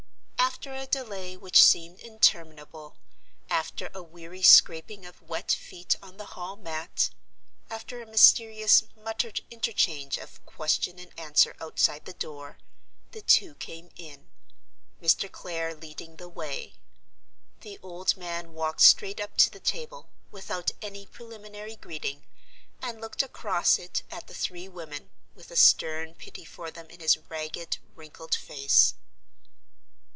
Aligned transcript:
After 0.53 0.73
a 0.73 0.85
delay 0.85 1.35
which 1.37 1.63
seemed 1.63 1.99
interminable; 2.01 2.95
after 3.49 3.89
a 3.95 4.03
weary 4.03 4.43
scraping 4.43 5.05
of 5.07 5.21
wet 5.21 5.51
feet 5.51 5.95
on 6.03 6.17
the 6.17 6.25
hall 6.35 6.55
mat; 6.55 7.09
after 7.69 7.99
a 8.01 8.05
mysterious, 8.05 8.83
muttered 8.95 9.41
interchange 9.49 10.17
of 10.19 10.45
question 10.45 10.99
and 10.99 11.17
answer 11.19 11.55
outside 11.59 12.05
the 12.05 12.13
door, 12.13 12.57
the 13.11 13.21
two 13.23 13.55
came 13.55 13.89
in—Mr. 13.95 15.31
Clare 15.31 15.73
leading 15.73 16.17
the 16.17 16.29
way. 16.29 16.73
The 17.61 17.79
old 17.81 18.15
man 18.17 18.53
walked 18.53 18.81
straight 18.81 19.19
up 19.21 19.37
to 19.37 19.49
the 19.49 19.59
table, 19.59 20.09
without 20.31 20.69
any 20.81 21.07
preliminary 21.07 21.75
greeting, 21.77 22.23
and 22.83 23.01
looked 23.01 23.23
across 23.23 23.79
it 23.79 24.03
at 24.11 24.27
the 24.27 24.35
three 24.35 24.67
women, 24.67 25.09
with 25.33 25.49
a 25.49 25.55
stern 25.55 26.13
pity 26.13 26.45
for 26.45 26.69
them 26.69 26.87
in 26.91 26.99
his 26.99 27.17
ragged, 27.29 27.77
wrinkled 27.95 28.35
face. 28.35 28.93